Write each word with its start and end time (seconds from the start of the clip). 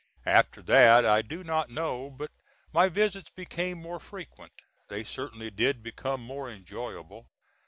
After 0.25 0.63
that 0.63 1.05
I 1.05 1.21
do 1.21 1.43
not 1.43 1.69
know 1.69 2.09
but 2.09 2.31
my 2.73 2.89
visits 2.89 3.29
became 3.29 3.79
more 3.79 3.99
frequent; 3.99 4.53
they 4.87 5.03
certainly 5.03 5.51
did 5.51 5.83
become 5.83 6.21
more 6.23 6.49
enjoyable. 6.49 7.27